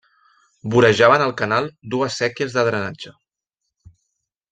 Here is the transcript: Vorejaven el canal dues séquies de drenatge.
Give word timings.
Vorejaven 0.75 1.25
el 1.25 1.33
canal 1.43 1.67
dues 1.95 2.17
séquies 2.23 2.57
de 2.57 2.63
drenatge. 2.69 3.13